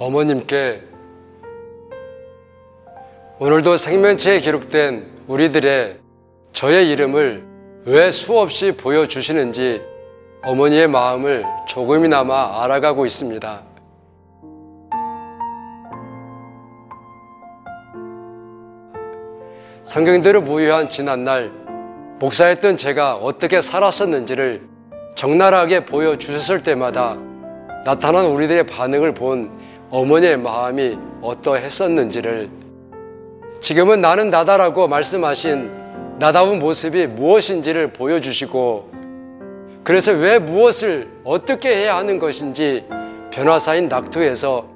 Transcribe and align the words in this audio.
어머님께 0.00 0.82
오늘도 3.38 3.76
생명체에 3.76 4.40
기록된 4.40 5.10
우리들의 5.26 5.98
저의 6.52 6.88
이름을 6.88 7.44
왜 7.84 8.10
수없이 8.10 8.72
보여주시는지 8.72 9.82
어머니의 10.42 10.88
마음을 10.88 11.44
조금이나마 11.68 12.64
알아가고 12.64 13.04
있습니다. 13.04 13.62
성경대로 19.82 20.40
무효한 20.40 20.88
지난날 20.88 21.52
목사했던 22.20 22.78
제가 22.78 23.16
어떻게 23.16 23.60
살았었는지를 23.60 24.66
적나라하게 25.14 25.84
보여주셨을 25.84 26.62
때마다 26.62 27.18
나타난 27.84 28.24
우리들의 28.24 28.64
반응을 28.64 29.12
본 29.12 29.60
어머니의 29.90 30.36
마음이 30.36 30.96
어떠했었는지를. 31.20 32.48
지금은 33.60 34.00
나는 34.00 34.30
나다라고 34.30 34.86
말씀하신 34.86 36.18
나다운 36.18 36.58
모습이 36.60 37.06
무엇인지를 37.08 37.92
보여주시고 37.92 38.90
그래서 39.82 40.12
왜 40.12 40.38
무엇을 40.38 41.08
어떻게 41.24 41.74
해야 41.74 41.96
하는 41.96 42.18
것인지 42.18 42.84
변화사인 43.30 43.88
낙토에서 43.88 44.68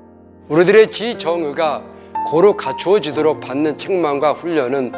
우리들의 0.49 0.91
지정의가 0.91 1.83
고루 2.27 2.57
갖추어지도록 2.57 3.41
받는 3.41 3.79
책망과 3.79 4.33
훈련은 4.33 4.93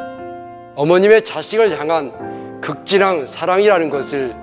어머님의 0.77 1.23
자식을 1.23 1.79
향한 1.79 2.61
극진한 2.61 3.27
사랑이라는 3.27 3.91
것을 3.91 4.35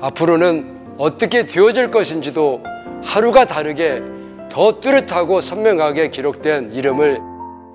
앞으로는 0.00 0.94
어떻게 0.98 1.44
되어질 1.44 1.90
것인지도 1.90 2.62
하루가 3.02 3.44
다르게 3.44 4.02
더 4.50 4.80
뚜렷하고 4.80 5.40
선명하게 5.40 6.08
기록된 6.08 6.70
이름을 6.72 7.20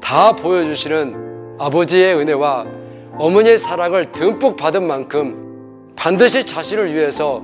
다 0.02 0.32
보여주시는 0.34 1.58
아버지의 1.60 2.16
은혜와 2.16 2.66
어머니의 3.18 3.58
사랑을 3.58 4.06
듬뿍 4.12 4.56
받은 4.56 4.86
만큼 4.88 5.94
반드시 5.96 6.44
자신을 6.46 6.94
위해서 6.94 7.44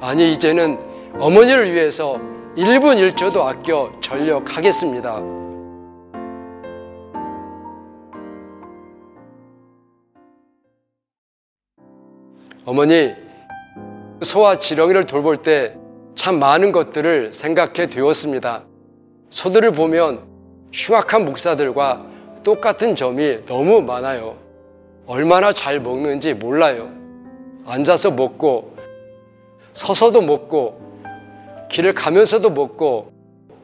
아니 0.00 0.32
이제는 0.32 0.78
어머니를 1.18 1.72
위해서 1.72 2.18
1분 2.56 3.12
1초도 3.12 3.42
아껴 3.42 3.92
전력하겠습니다. 4.00 5.20
어머니 12.64 13.14
소와 14.22 14.56
지렁이를 14.56 15.04
돌볼 15.04 15.36
때 15.38 15.76
참 16.14 16.38
많은 16.38 16.72
것들을 16.72 17.32
생각해 17.32 17.86
되었습니다. 17.86 18.64
소들을 19.30 19.72
보면 19.72 20.20
흉악한 20.72 21.24
목사들과 21.24 22.06
똑같은 22.42 22.94
점이 22.96 23.44
너무 23.44 23.80
많아요. 23.80 24.36
얼마나 25.06 25.52
잘 25.52 25.80
먹는지 25.80 26.34
몰라요. 26.34 26.90
앉아서 27.64 28.10
먹고, 28.10 28.76
서서도 29.72 30.22
먹고, 30.22 30.80
길을 31.70 31.94
가면서도 31.94 32.50
먹고, 32.50 33.12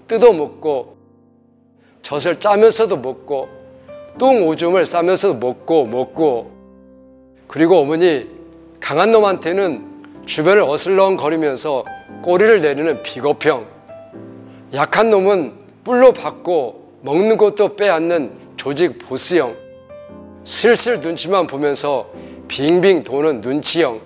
뜯어 0.06 0.32
먹고, 0.32 0.96
젖을 2.02 2.40
짜면서도 2.40 2.96
먹고, 2.96 3.48
똥 4.18 4.46
오줌을 4.46 4.84
싸면서도 4.84 5.38
먹고, 5.38 5.84
먹고, 5.86 6.50
그리고 7.46 7.78
어머니, 7.78 8.28
강한 8.80 9.10
놈한테는 9.10 9.97
주변을 10.28 10.62
어슬렁거리면서 10.62 11.84
꼬리를 12.22 12.60
내리는 12.60 13.02
비겁형, 13.02 13.66
약한 14.74 15.08
놈은 15.08 15.54
뿔로 15.84 16.12
받고 16.12 16.98
먹는 17.00 17.38
것도 17.38 17.76
빼앗는 17.76 18.32
조직 18.56 18.98
보스형, 18.98 19.56
슬슬 20.44 21.00
눈치만 21.00 21.46
보면서 21.46 22.10
빙빙 22.46 23.04
도는 23.04 23.40
눈치형, 23.40 24.00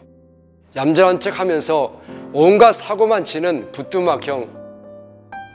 얌전한 0.77 1.19
척 1.19 1.41
하면서 1.41 2.01
온갖 2.33 2.71
사고만 2.71 3.25
치는 3.25 3.73
부뚜막형, 3.73 4.49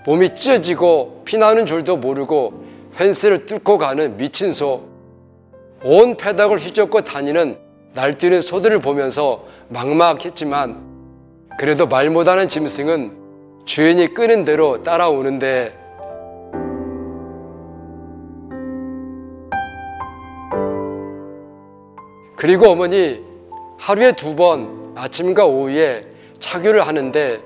몸이 0.06 0.36
찢어지고 0.36 1.22
피나는 1.24 1.66
줄도 1.66 1.96
모르고 1.96 2.66
펜스를 2.94 3.46
뚫고 3.46 3.78
가는 3.78 4.18
미친 4.18 4.52
소, 4.52 4.84
온 5.82 6.18
패닥을 6.18 6.58
휘젓고 6.58 7.02
다니는 7.02 7.67
날뛰는 7.94 8.42
소들을 8.42 8.80
보면서 8.80 9.46
막막했지만 9.70 10.86
그래도 11.58 11.88
말 11.88 12.10
못하는 12.10 12.48
짐승은 12.48 13.66
주인이 13.66 14.14
끄는 14.14 14.46
대로 14.46 14.84
따라오는데 14.84 15.74
그리고 22.36 22.70
어머니 22.70 23.24
하루에 23.80 24.12
두 24.14 24.36
번 24.36 24.94
아침과 24.96 25.46
오후에 25.46 26.06
착유를 26.40 26.86
하는데 26.88 27.42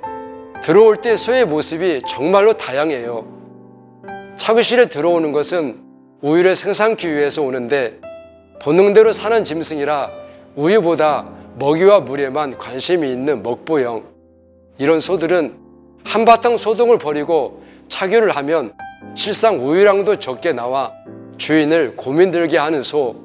들어올 0.63 0.96
때 0.96 1.16
소의 1.16 1.46
모습이 1.46 2.00
정말로 2.07 2.53
다양해요. 2.53 3.25
착유실에 4.38 4.85
들어오는 4.88 5.31
것은 5.31 5.81
우유를 6.22 6.56
생산기 6.56 7.09
위해서 7.13 7.41
오는데 7.41 8.00
본능대로 8.62 9.12
사는 9.12 9.44
짐승이라 9.44 10.09
우유보다 10.56 11.29
먹이와 11.57 12.01
물에만 12.01 12.57
관심이 12.57 13.12
있는 13.12 13.44
먹보형. 13.44 14.03
이런 14.78 15.00
소들은 15.00 15.56
한바탕 16.03 16.57
소동을 16.57 16.97
벌이고 16.97 17.62
착유를 17.89 18.35
하면 18.38 18.73
실상 19.16 19.66
우유량도 19.66 20.17
적게 20.17 20.53
나와 20.53 20.91
주인을 21.38 21.95
고민들게 21.95 22.57
하는 22.57 22.81
소. 22.81 23.16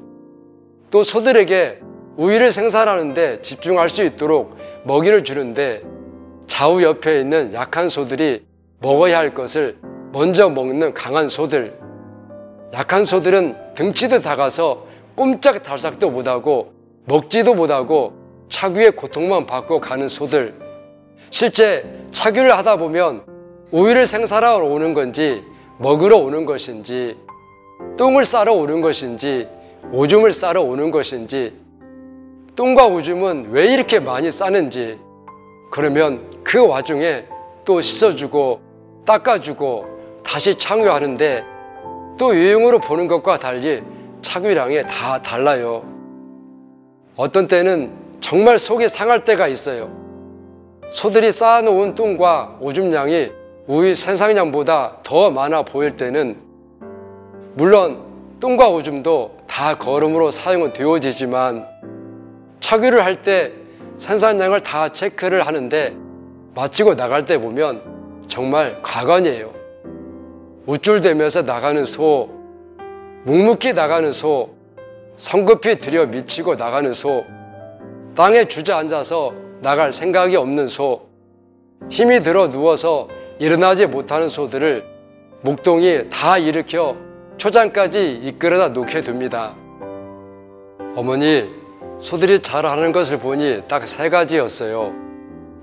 또 0.91 1.03
소들에게 1.03 1.81
우유를 2.17 2.51
생산하는데 2.51 3.41
집중할 3.41 3.89
수 3.89 4.03
있도록 4.03 4.57
먹이를 4.83 5.23
주는데 5.23 5.83
좌우 6.47 6.81
옆에 6.81 7.21
있는 7.21 7.53
약한 7.53 7.89
소들이 7.89 8.45
먹어야 8.79 9.17
할 9.17 9.33
것을 9.33 9.77
먼저 10.11 10.49
먹는 10.49 10.93
강한 10.93 11.27
소들. 11.27 11.77
약한 12.73 13.05
소들은 13.05 13.73
등치도 13.75 14.19
작아서 14.19 14.85
꼼짝 15.15 15.61
달싹도 15.63 16.09
못하고 16.09 16.76
먹지도 17.07 17.53
못하고 17.53 18.13
차규의 18.49 18.91
고통만 18.91 19.45
받고 19.45 19.79
가는 19.79 20.07
소들. 20.09 20.53
실제 21.29 21.85
차규를 22.11 22.57
하다 22.57 22.75
보면 22.77 23.23
우유를 23.71 24.05
생산하러 24.05 24.65
오는 24.65 24.93
건지 24.93 25.41
먹으러 25.77 26.17
오는 26.17 26.45
것인지 26.45 27.17
똥을 27.97 28.25
싸러 28.25 28.53
오는 28.53 28.81
것인지 28.81 29.47
오줌을 29.91 30.31
싸러 30.31 30.61
오는 30.61 30.91
것인지 30.91 31.53
똥과 32.55 32.87
오줌은 32.87 33.51
왜 33.51 33.67
이렇게 33.67 33.99
많이 33.99 34.29
싸는지 34.29 34.99
그러면 35.71 36.27
그 36.43 36.65
와중에 36.65 37.25
또 37.63 37.79
씻어주고 37.79 38.59
닦아주고 39.05 39.85
다시 40.23 40.55
창유하는데 40.55 41.43
또 42.17 42.35
유형으로 42.35 42.79
보는 42.79 43.07
것과 43.07 43.37
달리 43.37 43.81
착유량이 44.21 44.81
다 44.83 45.21
달라요. 45.21 45.96
어떤 47.17 47.47
때는 47.47 47.89
정말 48.19 48.59
속이 48.59 48.87
상할 48.87 49.23
때가 49.23 49.47
있어요. 49.47 49.89
소들이 50.89 51.31
쌓아놓은 51.31 51.95
똥과 51.95 52.57
오줌량이 52.61 53.31
우유 53.65 53.95
생산량보다 53.95 54.99
더 55.03 55.29
많아 55.31 55.63
보일 55.63 55.95
때는 55.95 56.37
물론 57.55 58.03
똥과 58.39 58.69
오줌도 58.69 59.35
다 59.47 59.75
거름으로 59.75 60.29
사용은 60.31 60.71
되어지지만 60.71 61.65
착유를 62.59 63.03
할 63.03 63.21
때 63.21 63.51
생산량을 63.97 64.59
다 64.59 64.87
체크를 64.89 65.47
하는데 65.47 65.95
마치고 66.53 66.95
나갈 66.95 67.25
때 67.25 67.39
보면 67.39 67.81
정말 68.27 68.79
가관이에요. 68.83 69.51
우쭐대면서 70.67 71.41
나가는 71.41 71.83
소, 71.83 72.29
묵묵히 73.23 73.73
나가는 73.73 74.11
소, 74.11 74.56
성급히 75.17 75.75
들여 75.75 76.05
미치고 76.05 76.55
나가는 76.55 76.93
소, 76.93 77.25
땅에 78.15 78.45
주저앉아서 78.45 79.33
나갈 79.61 79.91
생각이 79.91 80.35
없는 80.35 80.67
소, 80.67 81.07
힘이 81.89 82.19
들어 82.21 82.49
누워서 82.49 83.07
일어나지 83.39 83.87
못하는 83.87 84.27
소들을 84.27 84.85
목동이 85.41 86.07
다 86.09 86.37
일으켜 86.37 86.95
초장까지 87.37 88.19
이끌어다 88.23 88.69
놓게 88.69 89.01
됩니다. 89.01 89.55
어머니, 90.95 91.49
소들이 91.99 92.39
잘하는 92.39 92.91
것을 92.91 93.17
보니 93.19 93.63
딱 93.67 93.87
세 93.87 94.09
가지였어요. 94.09 94.93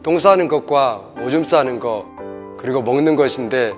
똥 0.03 0.19
싸는 0.19 0.49
것과 0.49 1.13
오줌 1.25 1.45
싸는 1.45 1.79
것, 1.79 2.05
그리고 2.59 2.83
먹는 2.83 3.15
것인데 3.15 3.73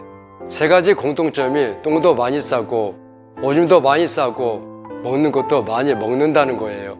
세 0.48 0.68
가지 0.68 0.94
공통점이 0.94 1.82
똥도 1.82 2.14
많이 2.14 2.40
싸고 2.40 2.94
오줌도 3.42 3.80
많이 3.82 4.06
싸고 4.06 4.75
먹는 5.02 5.32
것도 5.32 5.62
많이 5.62 5.94
먹는다는 5.94 6.56
거예요. 6.56 6.98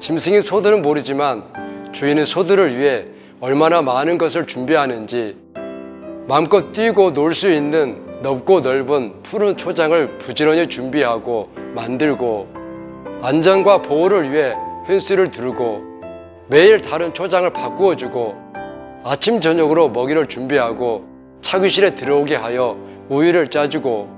짐승인 0.00 0.40
소들은 0.40 0.82
모르지만 0.82 1.44
주인은 1.92 2.24
소들을 2.24 2.78
위해 2.78 3.06
얼마나 3.40 3.82
많은 3.82 4.18
것을 4.18 4.46
준비하는지 4.46 5.36
마음껏 6.26 6.72
뛰고 6.72 7.12
놀 7.12 7.34
수 7.34 7.50
있는 7.50 8.00
넓고 8.22 8.60
넓은 8.60 9.22
푸른 9.22 9.56
초장을 9.56 10.18
부지런히 10.18 10.66
준비하고 10.68 11.50
만들고 11.74 12.46
안전과 13.20 13.82
보호를 13.82 14.32
위해 14.32 14.54
펜스를 14.86 15.28
두르고 15.28 15.82
매일 16.48 16.80
다른 16.80 17.12
초장을 17.12 17.48
바꾸어 17.50 17.96
주고 17.96 18.36
아침 19.04 19.40
저녁으로 19.40 19.88
먹이를 19.88 20.26
준비하고 20.26 21.04
차교실에 21.40 21.94
들어오게 21.96 22.36
하여 22.36 22.76
우유를 23.08 23.48
짜주고 23.48 24.11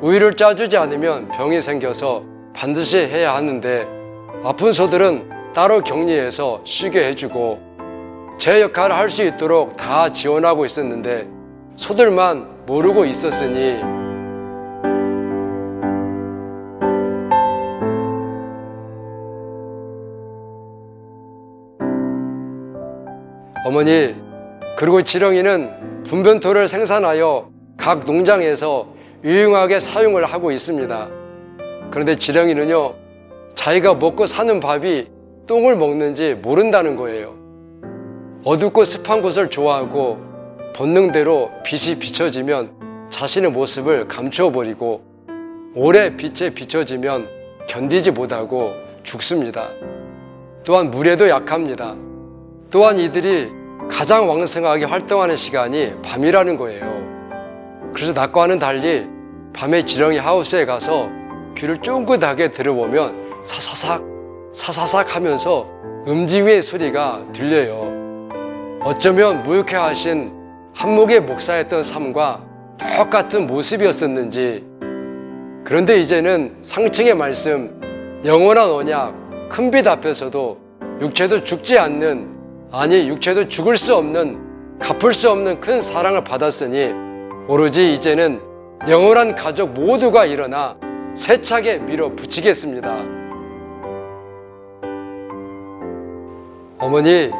우유를 0.00 0.34
짜주지 0.34 0.76
않으면 0.76 1.28
병이 1.28 1.60
생겨서 1.60 2.22
반드시 2.54 2.98
해야 2.98 3.34
하는데 3.34 3.86
아픈 4.44 4.72
소들은 4.72 5.28
따로 5.52 5.80
격리해서 5.80 6.60
쉬게 6.64 7.04
해주고 7.08 8.36
제 8.38 8.60
역할을 8.62 8.94
할 8.94 9.08
수 9.08 9.24
있도록 9.24 9.76
다 9.76 10.08
지원하고 10.10 10.64
있었는데 10.64 11.28
소들만 11.76 12.66
모르고 12.66 13.04
있었으니 13.06 13.80
어머니 23.64 24.14
그리고 24.76 25.02
지렁이는 25.02 26.04
분변토를 26.04 26.68
생산하여 26.68 27.50
각 27.76 28.00
농장에서 28.06 28.86
유용하게 29.24 29.80
사용을 29.80 30.24
하고 30.24 30.52
있습니다. 30.52 31.08
그런데 31.90 32.14
지렁이는요 32.16 32.94
자기가 33.54 33.94
먹고 33.94 34.26
사는 34.26 34.60
밥이 34.60 35.08
똥을 35.46 35.76
먹는지 35.76 36.34
모른다는 36.34 36.94
거예요. 36.94 37.34
어둡고 38.44 38.84
습한 38.84 39.20
곳을 39.20 39.50
좋아하고 39.50 40.18
본능대로 40.76 41.50
빛이 41.64 41.98
비춰지면 41.98 43.08
자신의 43.10 43.50
모습을 43.50 44.06
감추어 44.06 44.52
버리고 44.52 45.02
오래 45.74 46.16
빛에 46.16 46.50
비춰지면 46.50 47.28
견디지 47.66 48.12
못하고 48.12 48.72
죽습니다. 49.02 49.70
또한 50.64 50.90
물에도 50.90 51.28
약합니다. 51.28 51.96
또한 52.70 52.98
이들이 52.98 53.48
가장 53.90 54.28
왕성하게 54.28 54.84
활동하는 54.84 55.34
시간이 55.34 55.94
밤이라는 56.02 56.56
거예요. 56.56 56.97
그래서 57.94 58.12
낮과는 58.12 58.58
달리 58.58 59.06
밤에 59.52 59.82
지렁이 59.82 60.18
하우스에 60.18 60.64
가서 60.64 61.08
귀를 61.56 61.78
쫑긋하게 61.78 62.50
들어보면 62.50 63.42
사사삭 63.42 64.04
사사삭 64.52 65.16
하면서 65.16 65.66
음지위의 66.06 66.62
소리가 66.62 67.24
들려요. 67.32 67.98
어쩌면 68.84 69.42
무역해 69.42 69.76
하신 69.76 70.32
한목의 70.74 71.20
목사였던 71.20 71.82
삶과 71.82 72.44
똑같은 72.78 73.46
모습이었었는지 73.46 74.64
그런데 75.64 76.00
이제는 76.00 76.56
상층의 76.62 77.14
말씀 77.14 78.20
영원한 78.24 78.70
언약 78.70 79.48
큰 79.48 79.70
빛 79.70 79.86
앞에서도 79.86 80.58
육체도 81.00 81.42
죽지 81.42 81.78
않는 81.78 82.28
아니 82.70 83.08
육체도 83.08 83.48
죽을 83.48 83.76
수 83.76 83.94
없는 83.96 84.78
갚을 84.78 85.12
수 85.12 85.30
없는 85.30 85.60
큰 85.60 85.80
사랑을 85.82 86.22
받았으니 86.22 87.07
오로지 87.50 87.94
이제는 87.94 88.42
영원한 88.90 89.34
가족 89.34 89.70
모두가 89.70 90.26
일어나 90.26 90.76
세차게 91.14 91.78
밀어붙이겠습니다. 91.78 92.94
어머니 96.76 97.30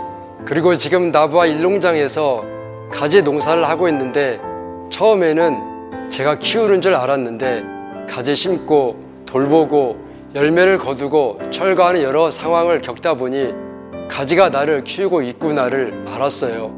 그리고 0.46 0.74
지금 0.78 1.10
나부와 1.10 1.44
일농장에서 1.44 2.42
가지 2.90 3.20
농사를 3.20 3.62
하고 3.68 3.86
있는데 3.88 4.40
처음에는 4.88 6.08
제가 6.08 6.38
키우는 6.38 6.80
줄 6.80 6.94
알았는데 6.94 8.06
가지 8.08 8.34
심고 8.34 8.96
돌보고 9.26 9.98
열매를 10.34 10.78
거두고 10.78 11.38
철거하는 11.50 12.00
여러 12.02 12.30
상황을 12.30 12.80
겪다 12.80 13.12
보니 13.12 13.52
가지가 14.08 14.48
나를 14.48 14.84
키우고 14.84 15.20
있구나를 15.20 16.04
알았어요. 16.06 16.72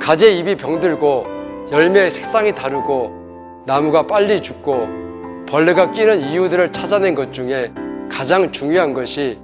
가지의 0.00 0.40
잎이 0.40 0.56
병들고 0.56 1.31
열매의 1.72 2.10
색상이 2.10 2.52
다르고 2.52 3.62
나무가 3.64 4.06
빨리 4.06 4.38
죽고 4.40 5.46
벌레가 5.48 5.90
끼는 5.90 6.20
이유들을 6.20 6.70
찾아낸 6.70 7.14
것 7.14 7.32
중에 7.32 7.72
가장 8.10 8.52
중요한 8.52 8.92
것이 8.92 9.38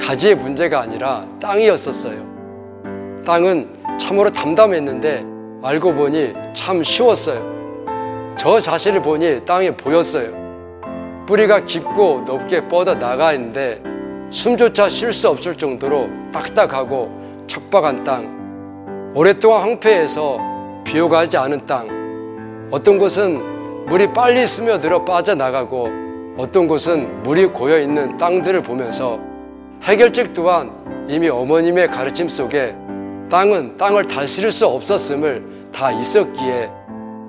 가지의 0.00 0.36
문제가 0.36 0.80
아니라 0.80 1.26
땅이었었어요. 1.42 3.22
땅은 3.26 3.98
참으로 4.00 4.30
담담했는데 4.30 5.26
알고 5.62 5.94
보니 5.94 6.32
참 6.54 6.82
쉬웠어요. 6.82 8.32
저 8.38 8.58
자신을 8.58 9.02
보니 9.02 9.44
땅이 9.44 9.76
보였어요. 9.76 10.32
뿌리가 11.26 11.66
깊고 11.66 12.22
높게 12.26 12.66
뻗어 12.66 12.94
나가 12.94 13.34
있는데 13.34 13.82
숨조차 14.30 14.88
쉴 14.88 15.12
수 15.12 15.28
없을 15.28 15.54
정도로 15.54 16.08
딱딱하고 16.32 17.44
척박한 17.46 18.04
땅. 18.04 19.12
오랫동안 19.14 19.60
황폐해서 19.62 20.53
비호가하지 20.94 21.36
않은 21.38 21.66
땅. 21.66 22.68
어떤 22.70 22.98
곳은 22.98 23.86
물이 23.86 24.12
빨리 24.12 24.46
스며들어 24.46 25.04
빠져나가고 25.04 25.88
어떤 26.36 26.68
곳은 26.68 27.22
물이 27.24 27.46
고여 27.46 27.80
있는 27.80 28.16
땅들을 28.16 28.62
보면서 28.62 29.18
해결책 29.82 30.32
또한 30.32 30.70
이미 31.08 31.28
어머님의 31.28 31.88
가르침 31.88 32.28
속에 32.28 32.76
땅은 33.28 33.76
땅을 33.76 34.04
다스릴 34.04 34.52
수 34.52 34.68
없었음을 34.68 35.68
다 35.72 35.90
있었기에 35.90 36.70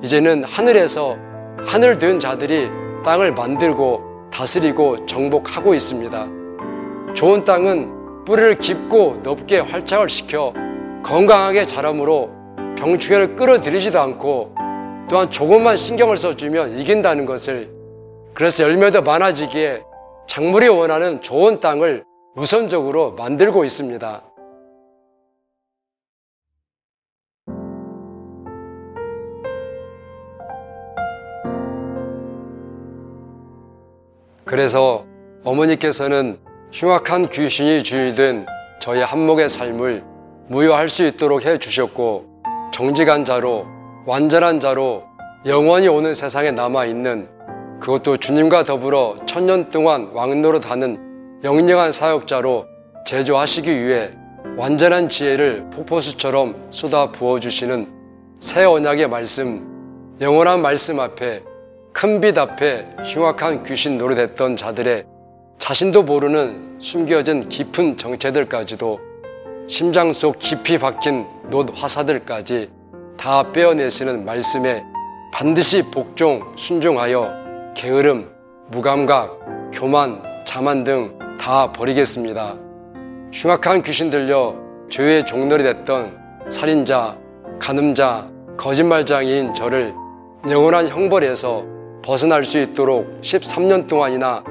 이제는 0.03 0.43
하늘에서 0.43 1.17
하늘 1.65 1.97
된 1.97 2.19
자들이 2.19 2.69
땅을 3.03 3.31
만들고 3.33 4.29
다스리고 4.31 5.07
정복하고 5.07 5.73
있습니다. 5.73 6.27
좋은 7.15 7.43
땅은 7.43 8.25
뿌리를 8.25 8.59
깊고 8.59 9.21
넓게 9.23 9.59
활착을 9.59 10.07
시켜 10.07 10.53
건강하게 11.01 11.65
자라므로 11.65 12.44
병충해를 12.77 13.35
끌어들이지도 13.35 13.99
않고 13.99 14.55
또한 15.09 15.29
조금만 15.29 15.77
신경을 15.77 16.17
써주면 16.17 16.79
이긴다는 16.79 17.25
것을 17.25 17.69
그래서 18.33 18.63
열매도 18.63 19.01
많아지기에 19.01 19.83
작물이 20.27 20.67
원하는 20.67 21.21
좋은 21.21 21.59
땅을 21.59 22.03
우선적으로 22.35 23.11
만들고 23.13 23.63
있습니다. 23.63 24.23
그래서 34.43 35.05
어머니께서는 35.43 36.39
흉악한 36.71 37.29
귀신이 37.29 37.83
주의된 37.83 38.45
저희 38.79 39.01
한목의 39.01 39.49
삶을 39.49 40.03
무효할 40.49 40.89
수 40.89 41.05
있도록 41.05 41.45
해 41.45 41.57
주셨고 41.57 42.34
정직한 42.75 43.23
자로 43.23 43.65
완전한 44.05 44.59
자로 44.59 45.05
영원히 45.45 45.87
오는 45.87 46.13
세상에 46.13 46.51
남아 46.51 46.83
있는 46.83 47.29
그것도 47.79 48.17
주님과 48.17 48.65
더불어 48.65 49.15
천년 49.25 49.69
동안 49.69 50.09
왕노릇하는 50.11 51.39
영영한 51.45 51.93
사역자로 51.93 52.65
제조하시기 53.05 53.71
위해 53.71 54.11
완전한 54.57 55.07
지혜를 55.07 55.69
폭포수처럼 55.69 56.65
쏟아 56.69 57.13
부어 57.13 57.39
주시는 57.39 57.87
새 58.41 58.65
언약의 58.65 59.07
말씀, 59.07 60.17
영원한 60.19 60.61
말씀 60.61 60.99
앞에 60.99 61.43
큰 61.93 62.19
빛 62.19 62.37
앞에 62.37 62.89
흉악한 63.05 63.63
귀신 63.63 63.97
노릇했던 63.97 64.57
자들의 64.57 65.05
자신도 65.59 66.03
모르는 66.03 66.75
숨겨진 66.79 67.47
깊은 67.47 67.95
정체들까지도 67.95 69.14
심장 69.67 70.13
속 70.13 70.37
깊이 70.39 70.77
박힌 70.77 71.25
놋 71.49 71.69
화사들까지 71.73 72.69
다 73.17 73.51
빼어내시는 73.51 74.25
말씀에 74.25 74.83
반드시 75.33 75.81
복종, 75.83 76.53
순종하여 76.55 77.73
게으름, 77.75 78.29
무감각, 78.69 79.71
교만, 79.73 80.21
자만 80.45 80.83
등 80.83 81.25
다 81.45 81.71
버리겠습니다. 81.71 82.55
흉악한 83.31 83.83
귀신 83.83 84.09
들려 84.09 84.55
죄의 84.89 85.27
종놀이 85.27 85.63
됐던 85.63 86.17
살인자, 86.49 87.15
간음자, 87.59 88.27
거짓말장인 88.57 89.53
저를 89.53 89.93
영원한 90.49 90.87
형벌에서 90.87 91.63
벗어날 92.03 92.43
수 92.43 92.59
있도록 92.59 93.21
13년 93.21 93.87
동안이나 93.87 94.43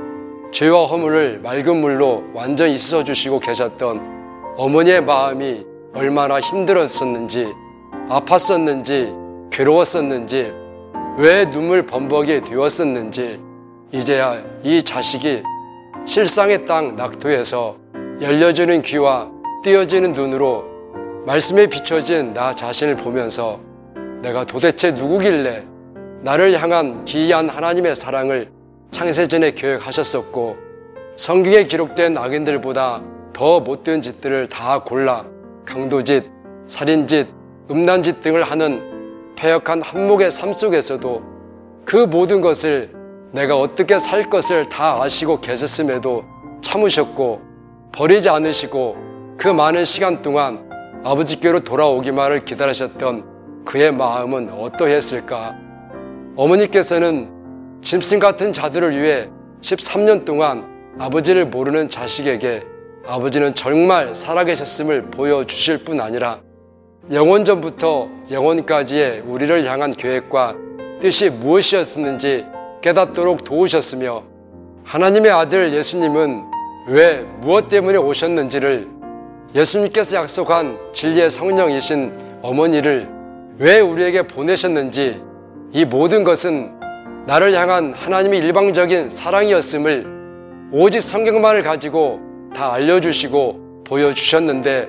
죄와 0.52 0.85
허물을 0.85 1.40
맑은 1.40 1.80
물로 1.80 2.23
완전히 2.33 2.78
씻어주시고 2.78 3.40
계셨던 3.40 4.24
어머니의 4.56 5.02
마음이 5.02 5.66
얼마나 5.94 6.38
힘들었었는지, 6.38 7.52
아팠었는지, 8.08 9.50
괴로웠었는지, 9.50 10.52
왜 11.18 11.50
눈물 11.50 11.84
범벅이 11.84 12.40
되었었는지, 12.40 13.40
이제야 13.92 14.42
이 14.62 14.82
자식이 14.82 15.42
실상의 16.04 16.66
땅 16.66 16.94
낙토에서 16.94 17.76
열려주는 18.20 18.82
귀와 18.82 19.30
띄어지는 19.64 20.12
눈으로 20.12 20.64
말씀에 21.26 21.66
비춰진 21.66 22.32
나 22.32 22.52
자신을 22.52 22.96
보면서 22.96 23.58
내가 24.23 24.44
도대체 24.44 24.90
누구길래 24.92 25.64
나를 26.23 26.61
향한 26.61 27.04
기이한 27.04 27.49
하나님의 27.49 27.94
사랑을 27.94 28.50
창세전에 28.90 29.52
계획하셨었고 29.52 30.56
성경에 31.16 31.64
기록된 31.64 32.16
악인들보다 32.18 33.13
더 33.34 33.60
못된 33.60 34.00
짓들을 34.00 34.46
다 34.46 34.82
골라 34.82 35.26
강도짓, 35.66 36.24
살인짓, 36.66 37.28
음란짓 37.70 38.22
등을 38.22 38.44
하는 38.44 39.34
폐역한 39.36 39.82
한목의 39.82 40.30
삶 40.30 40.52
속에서도 40.52 41.22
그 41.84 41.96
모든 41.96 42.40
것을 42.40 42.90
내가 43.32 43.58
어떻게 43.58 43.98
살 43.98 44.30
것을 44.30 44.68
다 44.68 45.02
아시고 45.02 45.40
계셨음에도 45.40 46.24
참으셨고 46.62 47.42
버리지 47.92 48.28
않으시고 48.28 48.96
그 49.36 49.48
많은 49.48 49.84
시간 49.84 50.22
동안 50.22 50.70
아버지께로 51.02 51.60
돌아오기만을 51.60 52.44
기다리셨던 52.44 53.64
그의 53.64 53.92
마음은 53.92 54.50
어떠했을까? 54.50 55.56
어머니께서는 56.36 57.30
짐승 57.82 58.20
같은 58.20 58.52
자들을 58.52 58.96
위해 58.96 59.28
13년 59.60 60.24
동안 60.24 60.94
아버지를 60.98 61.46
모르는 61.46 61.88
자식에게 61.88 62.74
아버지는 63.06 63.54
정말 63.54 64.14
살아계셨음을 64.14 65.11
보여주실 65.11 65.84
뿐 65.84 66.00
아니라 66.00 66.40
영원전부터 67.12 68.08
영원까지의 68.30 69.20
우리를 69.26 69.64
향한 69.66 69.92
계획과 69.92 70.56
뜻이 71.00 71.28
무엇이었는지 71.28 72.46
깨닫도록 72.80 73.44
도우셨으며 73.44 74.23
하나님의 74.84 75.30
아들 75.30 75.73
예수님은 75.75 76.44
왜 76.88 77.26
무엇 77.40 77.68
때문에 77.68 77.99
오셨는지를 77.99 78.88
예수님께서 79.54 80.16
약속한 80.16 80.78
진리의 80.94 81.28
성령이신 81.28 82.40
어머니를 82.42 83.08
왜 83.58 83.80
우리에게 83.80 84.23
보내셨는지 84.26 85.23
이 85.73 85.84
모든 85.84 86.25
것은 86.25 86.73
나를 87.26 87.54
향한 87.54 87.92
하나님의 87.92 88.38
일방적인 88.40 89.11
사랑이었음을 89.11 90.06
오직 90.73 91.00
성경만을 91.00 91.62
가지고 91.62 92.33
다 92.54 92.73
알려주시고 92.73 93.84
보여주셨는데 93.84 94.88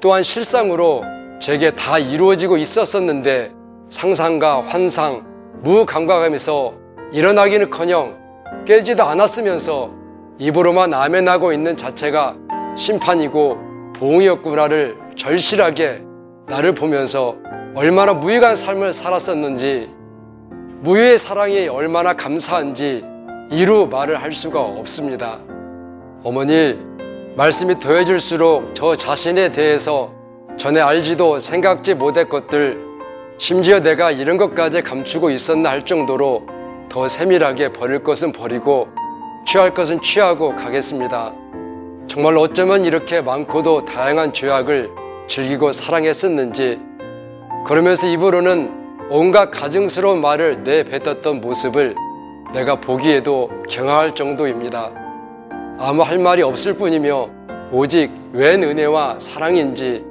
또한 0.00 0.22
실상으로 0.22 1.02
제게 1.40 1.70
다 1.72 1.98
이루어지고 1.98 2.56
있었었는데 2.56 3.52
상상과 3.90 4.62
환상, 4.62 5.24
무감각하면서 5.62 6.74
일어나기는 7.12 7.68
커녕 7.68 8.16
깨지도 8.64 9.02
않았으면서 9.02 9.90
입으로만 10.38 10.94
아멘하고 10.94 11.52
있는 11.52 11.76
자체가 11.76 12.36
심판이고 12.76 13.92
보응이었구나를 13.96 14.96
절실하게 15.16 16.02
나를 16.46 16.74
보면서 16.74 17.36
얼마나 17.74 18.14
무익한 18.14 18.56
삶을 18.56 18.92
살았었는지 18.92 19.90
무유의 20.80 21.18
사랑이 21.18 21.68
얼마나 21.68 22.14
감사한지 22.14 23.04
이루 23.50 23.86
말을 23.86 24.20
할 24.20 24.32
수가 24.32 24.60
없습니다. 24.60 25.38
어머니, 26.24 26.78
말씀이 27.34 27.76
더해질수록 27.76 28.74
저 28.74 28.94
자신에 28.94 29.48
대해서 29.48 30.12
전에 30.58 30.80
알지도 30.80 31.38
생각지 31.38 31.94
못할 31.94 32.28
것들, 32.28 32.78
심지어 33.38 33.80
내가 33.80 34.10
이런 34.10 34.36
것까지 34.36 34.82
감추고 34.82 35.30
있었나 35.30 35.70
할 35.70 35.82
정도로 35.82 36.46
더 36.90 37.08
세밀하게 37.08 37.72
버릴 37.72 38.02
것은 38.02 38.32
버리고 38.32 38.88
취할 39.46 39.72
것은 39.72 40.02
취하고 40.02 40.54
가겠습니다. 40.54 41.32
정말 42.06 42.36
어쩌면 42.36 42.84
이렇게 42.84 43.22
많고도 43.22 43.86
다양한 43.86 44.34
죄악을 44.34 44.90
즐기고 45.26 45.72
사랑했었는지 45.72 46.80
그러면서 47.64 48.08
입으로는 48.08 49.08
온갖 49.08 49.50
가증스러운 49.50 50.20
말을 50.20 50.64
내뱉었던 50.64 51.40
모습을 51.40 51.94
내가 52.52 52.78
보기에도 52.78 53.48
경악할 53.70 54.14
정도입니다. 54.14 55.11
아무 55.84 56.02
할 56.02 56.16
말이 56.16 56.42
없을 56.42 56.74
뿐이며 56.74 57.28
오직 57.72 58.08
웬 58.32 58.62
은혜와 58.62 59.18
사랑인지 59.18 60.04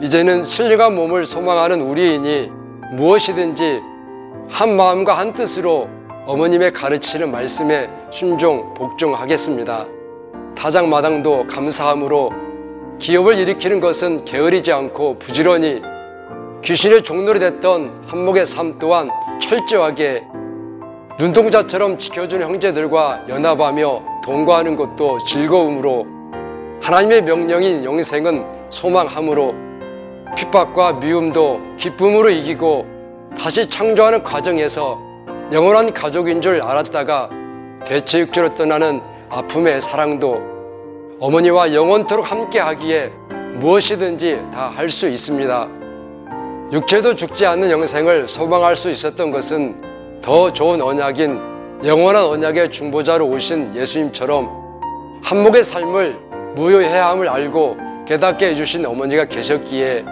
이제는 0.00 0.42
신령한 0.42 0.94
몸을 0.94 1.26
소망하는 1.26 1.82
우리인이 1.82 2.50
무엇이든지 2.92 3.82
한 4.48 4.74
마음과 4.74 5.18
한 5.18 5.34
뜻으로 5.34 5.90
어머님의 6.24 6.72
가르치는 6.72 7.30
말씀에 7.30 7.90
순종, 8.10 8.72
복종하겠습니다. 8.72 9.84
타장마당도 10.56 11.46
감사함으로 11.46 12.32
기업을 12.98 13.36
일으키는 13.36 13.80
것은 13.80 14.24
게으르지 14.24 14.72
않고 14.72 15.18
부지런히 15.18 15.82
귀신의 16.62 17.02
종로이 17.02 17.38
됐던 17.38 18.04
한목의 18.06 18.46
삶 18.46 18.78
또한 18.78 19.10
철저하게 19.42 20.24
눈동자처럼 21.18 21.98
지켜주는 21.98 22.46
형제들과 22.46 23.26
연합하며 23.28 24.13
동거하는 24.24 24.74
것도 24.74 25.18
즐거움으로 25.18 26.06
하나님의 26.80 27.22
명령인 27.22 27.84
영생은 27.84 28.46
소망함으로 28.70 29.54
핍박과 30.34 30.94
미움도 30.94 31.60
기쁨으로 31.76 32.30
이기고 32.30 32.86
다시 33.36 33.68
창조하는 33.68 34.22
과정에서 34.22 34.98
영원한 35.52 35.92
가족인 35.92 36.40
줄 36.40 36.62
알았다가 36.62 37.28
대체육주로 37.84 38.54
떠나는 38.54 39.02
아픔의 39.28 39.80
사랑도 39.82 40.40
어머니와 41.20 41.74
영원토록 41.74 42.30
함께 42.30 42.58
하기에 42.60 43.12
무엇이든지 43.56 44.40
다 44.52 44.70
할 44.74 44.88
수 44.88 45.06
있습니다. 45.08 45.68
육체도 46.72 47.14
죽지 47.14 47.44
않는 47.44 47.70
영생을 47.70 48.26
소망할 48.26 48.74
수 48.74 48.88
있었던 48.88 49.30
것은 49.30 50.20
더 50.22 50.50
좋은 50.50 50.80
언약인 50.80 51.53
영원한 51.82 52.24
언약의 52.24 52.70
중보자로 52.70 53.26
오신 53.26 53.74
예수님처럼 53.74 54.80
한목의 55.22 55.62
삶을 55.62 56.18
무효해야 56.54 57.08
함을 57.08 57.28
알고 57.28 57.76
깨닫게 58.06 58.48
해주신 58.48 58.86
어머니가 58.86 59.26
계셨기에 59.26 60.04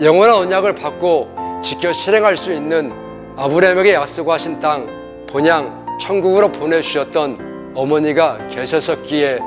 영원한 0.00 0.36
언약을 0.36 0.74
받고 0.74 1.60
지켜 1.62 1.92
실행할 1.92 2.34
수 2.34 2.52
있는 2.52 2.92
아브라함에게 3.36 3.94
약속하신 3.94 4.58
땅 4.60 4.88
본향 5.28 5.98
천국으로 6.00 6.50
보내주셨던 6.50 7.72
어머니가 7.74 8.46
계셨었기에 8.48 9.38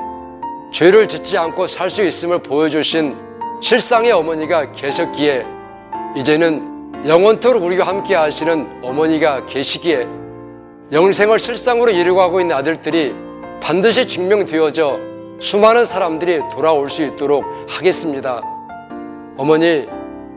죄를 0.72 1.08
짓지 1.08 1.36
않고 1.36 1.66
살 1.66 1.90
수 1.90 2.04
있음을 2.04 2.38
보여주신 2.38 3.16
실상의 3.60 4.12
어머니가 4.12 4.72
계셨기에 4.72 5.44
이제는 6.16 7.02
영원토록 7.06 7.62
우리가 7.64 7.84
함께 7.86 8.14
하시는 8.14 8.66
어머니가 8.82 9.44
계시기에 9.46 10.06
영생을 10.94 11.40
실상으로 11.40 11.90
이루고 11.90 12.20
하고 12.20 12.40
있는 12.40 12.54
아들들이 12.54 13.16
반드시 13.60 14.06
증명되어져 14.06 15.00
수많은 15.40 15.84
사람들이 15.84 16.38
돌아올 16.52 16.88
수 16.88 17.02
있도록 17.02 17.44
하겠습니다. 17.68 18.40
어머니, 19.36 19.88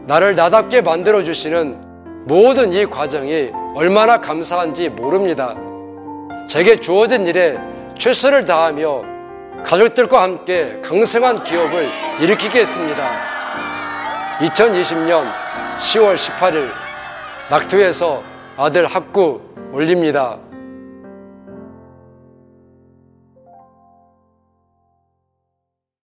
나를 0.07 0.35
나답게 0.35 0.81
만들어 0.81 1.23
주시는 1.23 1.79
모든 2.25 2.73
이 2.73 2.87
과정이 2.87 3.51
얼마나 3.75 4.19
감사한지 4.19 4.89
모릅니다. 4.89 5.55
제게 6.49 6.75
주어진 6.75 7.27
일에 7.27 7.59
최선을 7.99 8.45
다하며 8.45 9.03
가족들과 9.63 10.23
함께 10.23 10.79
강성한 10.83 11.43
기업을 11.43 11.87
일으키겠습니다. 12.19 13.07
2020년 14.39 15.23
10월 15.77 16.15
18일 16.15 16.67
낙토에서 17.51 18.23
아들 18.57 18.87
학구 18.87 19.39
올립니다. 19.71 20.39